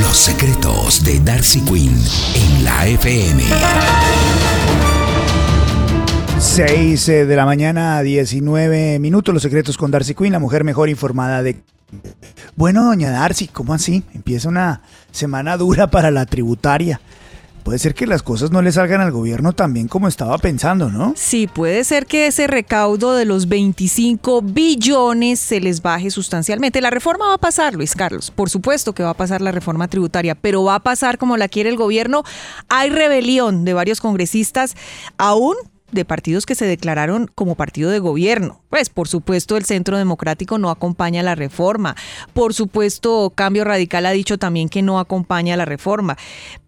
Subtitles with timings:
[0.00, 1.98] Los secretos de Darcy Quinn
[2.34, 3.42] en la FM.
[6.38, 9.32] 6 eh, de la mañana, 19 minutos.
[9.32, 11.62] Los secretos con Darcy Quinn, la mujer mejor informada de.
[12.56, 14.02] Bueno, doña Darcy, ¿cómo así?
[14.12, 17.00] Empieza una semana dura para la tributaria.
[17.66, 20.88] Puede ser que las cosas no le salgan al gobierno tan bien como estaba pensando,
[20.88, 21.14] ¿no?
[21.16, 26.80] Sí, puede ser que ese recaudo de los 25 billones se les baje sustancialmente.
[26.80, 28.30] La reforma va a pasar, Luis Carlos.
[28.30, 31.48] Por supuesto que va a pasar la reforma tributaria, pero va a pasar como la
[31.48, 32.22] quiere el gobierno.
[32.68, 34.76] Hay rebelión de varios congresistas,
[35.18, 35.56] aún
[35.92, 38.60] de partidos que se declararon como partido de gobierno.
[38.70, 41.96] Pues por supuesto el Centro Democrático no acompaña la reforma.
[42.32, 46.16] Por supuesto Cambio Radical ha dicho también que no acompaña la reforma.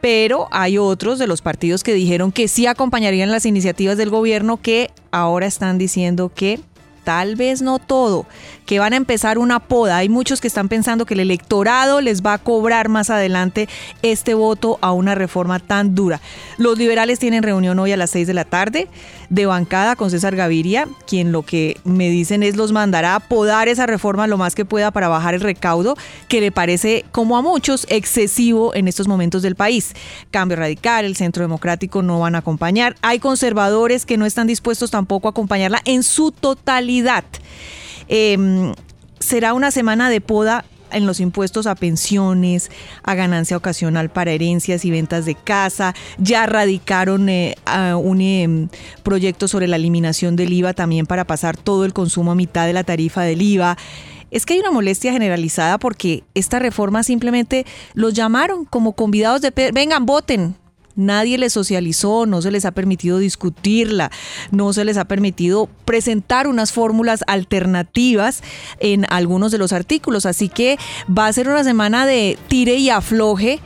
[0.00, 4.58] Pero hay otros de los partidos que dijeron que sí acompañarían las iniciativas del gobierno
[4.60, 6.60] que ahora están diciendo que
[7.04, 8.26] tal vez no todo,
[8.66, 9.98] que van a empezar una poda.
[9.98, 13.68] Hay muchos que están pensando que el electorado les va a cobrar más adelante
[14.02, 16.20] este voto a una reforma tan dura.
[16.56, 18.88] Los liberales tienen reunión hoy a las 6 de la tarde
[19.28, 23.68] de bancada con César Gaviria, quien lo que me dicen es los mandará a podar
[23.68, 25.96] esa reforma lo más que pueda para bajar el recaudo,
[26.28, 29.94] que le parece, como a muchos, excesivo en estos momentos del país.
[30.30, 32.96] Cambio Radical, el Centro Democrático no van a acompañar.
[33.02, 36.93] Hay conservadores que no están dispuestos tampoco a acompañarla en su totalidad.
[38.08, 38.72] Em,
[39.18, 42.70] será una semana de poda en los impuestos a pensiones,
[43.02, 45.94] a ganancia ocasional para herencias y ventas de casa.
[46.18, 47.56] Ya radicaron eh,
[47.96, 48.68] un em,
[49.02, 52.72] proyecto sobre la eliminación del IVA también para pasar todo el consumo a mitad de
[52.72, 53.76] la tarifa del IVA.
[54.30, 59.52] Es que hay una molestia generalizada porque esta reforma simplemente los llamaron como convidados de...
[59.72, 60.56] Vengan, voten,
[60.96, 64.10] Nadie les socializó, no se les ha permitido discutirla,
[64.50, 68.42] no se les ha permitido presentar unas fórmulas alternativas
[68.80, 70.26] en algunos de los artículos.
[70.26, 73.60] Así que va a ser una semana de tire y afloje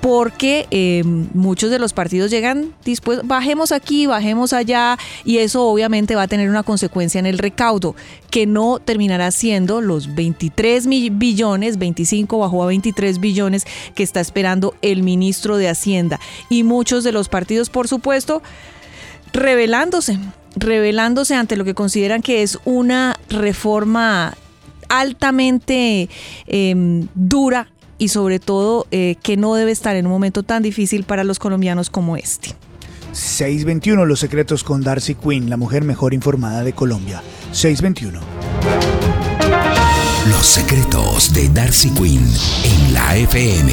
[0.00, 6.14] porque eh, muchos de los partidos llegan dispuestos, bajemos aquí, bajemos allá, y eso obviamente
[6.14, 7.94] va a tener una consecuencia en el recaudo,
[8.30, 14.74] que no terminará siendo los 23 billones, 25 bajó a 23 billones que está esperando
[14.80, 16.18] el ministro de Hacienda.
[16.48, 18.42] Y muchos de los partidos, por supuesto,
[19.32, 20.18] revelándose,
[20.56, 24.34] revelándose ante lo que consideran que es una reforma
[24.88, 26.08] altamente
[26.46, 27.68] em, dura
[28.00, 31.38] y sobre todo eh, que no debe estar en un momento tan difícil para los
[31.38, 32.56] colombianos como este.
[33.12, 37.22] 621 Los secretos con Darcy Quinn, la mujer mejor informada de Colombia.
[37.52, 38.20] 621.
[40.30, 42.26] Los secretos de Darcy Quinn
[42.64, 43.72] en la FM.